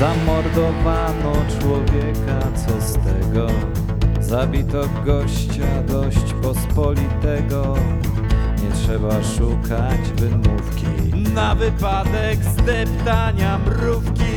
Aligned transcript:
Zamordowano 0.00 1.32
człowieka, 1.60 2.40
co 2.56 2.80
z 2.80 2.92
tego? 2.92 3.46
Zabito 4.20 4.88
gościa 5.04 5.82
dość 5.88 6.32
pospolitego. 6.42 7.76
Nie 8.62 8.70
trzeba 8.70 9.22
szukać 9.22 10.00
wymówki 10.16 11.32
na 11.34 11.54
wypadek 11.54 12.44
zdeptania 12.44 13.58
mrówki. 13.58 14.36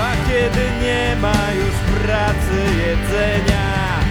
A 0.00 0.28
kiedy 0.28 0.64
nie 0.82 1.16
ma 1.22 1.52
już 1.52 2.02
pracy, 2.02 2.58
jedzenia, 2.86 3.66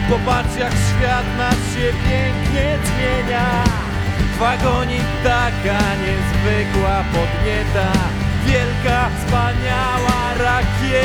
popatrz 0.10 0.58
jak 0.60 0.72
świat 0.72 1.26
nas 1.38 1.56
się 1.74 1.94
pięknie 2.10 2.78
zmienia. 2.86 3.64
W 4.36 4.40
taka 5.24 5.80
niezwykła 5.96 7.04
podnieta, 7.14 8.25
wielka, 8.46 9.10
wspaniała 9.10 10.34
rakieta. 10.38 11.05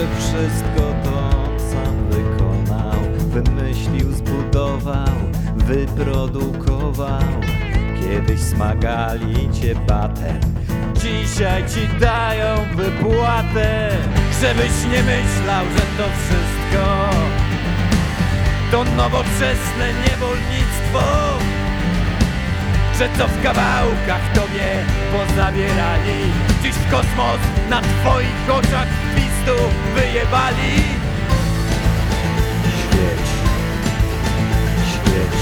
Może 0.00 0.18
wszystko 0.18 0.94
to 1.04 1.30
sam 1.58 2.08
wykonał, 2.10 3.00
wymyślił, 3.16 4.12
zbudował, 4.12 5.16
wyprodukował. 5.56 7.22
Kiedyś 8.00 8.40
smagali 8.40 9.50
cię 9.52 9.74
batem, 9.74 10.40
dzisiaj 10.94 11.64
ci 11.68 12.00
dają 12.00 12.56
wypłatę. 12.76 13.90
Żebyś 14.40 14.84
nie 14.92 15.02
myślał, 15.02 15.64
że 15.64 15.82
to 15.98 16.08
wszystko 16.20 17.10
to 18.70 18.84
nowoczesne 18.84 19.86
niewolnictwo. 20.08 21.02
Że 22.98 23.08
co 23.18 23.28
w 23.28 23.42
kawałkach 23.42 24.32
tobie 24.34 24.84
pozabierali 25.12 26.32
Dziś 26.62 26.72
w 26.72 26.90
kosmos 26.90 27.40
na 27.70 27.80
twoich 27.80 28.50
oczach 28.50 28.88
gwizdów 29.50 29.72
wyjebali. 29.94 30.74
Świeć, 32.80 33.28
świeć, 34.90 35.36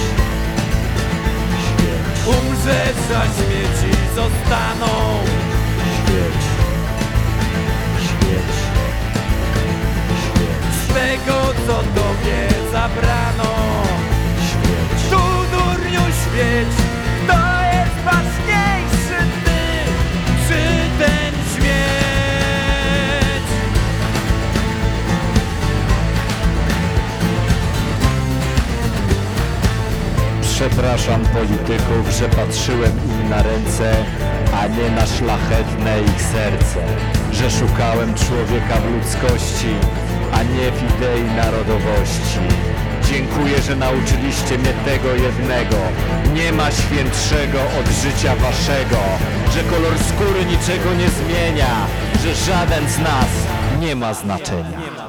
świeć, 1.66 1.98
Umrzesz, 2.26 3.16
a 3.16 3.24
śmieci 3.24 3.98
zostaną. 4.14 4.94
Świeć, 5.94 6.42
świeć, 8.04 8.54
świeć, 10.10 10.54
Z 10.74 10.94
tego 10.94 11.38
co 11.66 11.74
tobie 11.74 12.48
zabrano 12.72 13.47
Przepraszam 30.58 31.20
polityków, 31.24 32.10
że 32.18 32.28
patrzyłem 32.28 32.92
im 32.92 33.30
na 33.30 33.42
ręce, 33.42 33.92
a 34.54 34.66
nie 34.66 34.90
na 34.90 35.06
szlachetne 35.06 36.00
ich 36.02 36.22
serce. 36.22 36.80
Że 37.32 37.50
szukałem 37.50 38.14
człowieka 38.14 38.76
w 38.80 38.90
ludzkości, 38.94 39.72
a 40.32 40.42
nie 40.42 40.70
w 40.72 40.82
idei 40.82 41.36
narodowości. 41.36 42.44
Dziękuję, 43.10 43.62
że 43.62 43.76
nauczyliście 43.76 44.58
mnie 44.58 44.72
tego 44.84 45.14
jednego. 45.14 45.76
Nie 46.34 46.52
ma 46.52 46.70
świętszego 46.70 47.60
od 47.80 47.88
życia 48.02 48.36
waszego. 48.36 49.00
Że 49.54 49.62
kolor 49.70 49.98
skóry 49.98 50.44
niczego 50.44 50.94
nie 50.94 51.08
zmienia. 51.08 51.86
Że 52.22 52.34
żaden 52.34 52.88
z 52.88 52.98
nas 52.98 53.30
nie 53.80 53.96
ma 53.96 54.14
znaczenia. 54.14 55.07